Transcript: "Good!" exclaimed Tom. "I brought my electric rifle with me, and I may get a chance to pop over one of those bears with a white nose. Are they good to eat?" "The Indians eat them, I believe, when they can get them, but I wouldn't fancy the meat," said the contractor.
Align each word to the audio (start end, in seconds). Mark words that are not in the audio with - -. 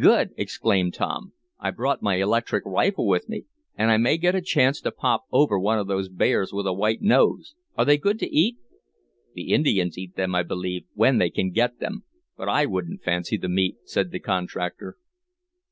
"Good!" 0.00 0.30
exclaimed 0.36 0.94
Tom. 0.94 1.32
"I 1.58 1.72
brought 1.72 2.02
my 2.02 2.14
electric 2.14 2.64
rifle 2.64 3.04
with 3.04 3.28
me, 3.28 3.46
and 3.74 3.90
I 3.90 3.96
may 3.96 4.16
get 4.16 4.32
a 4.36 4.40
chance 4.40 4.80
to 4.80 4.92
pop 4.92 5.24
over 5.32 5.58
one 5.58 5.76
of 5.80 5.88
those 5.88 6.08
bears 6.08 6.52
with 6.52 6.68
a 6.68 6.72
white 6.72 7.02
nose. 7.02 7.56
Are 7.76 7.84
they 7.84 7.98
good 7.98 8.20
to 8.20 8.32
eat?" 8.32 8.58
"The 9.34 9.52
Indians 9.52 9.98
eat 9.98 10.14
them, 10.14 10.36
I 10.36 10.44
believe, 10.44 10.84
when 10.94 11.18
they 11.18 11.30
can 11.30 11.50
get 11.50 11.80
them, 11.80 12.04
but 12.36 12.48
I 12.48 12.64
wouldn't 12.64 13.02
fancy 13.02 13.36
the 13.36 13.48
meat," 13.48 13.74
said 13.84 14.12
the 14.12 14.20
contractor. 14.20 14.98